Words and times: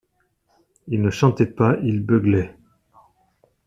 Il 0.87 1.03
ne 1.03 1.11
chantait 1.11 1.45
pas, 1.45 1.75
il 1.83 2.01
beuglait. 2.03 2.57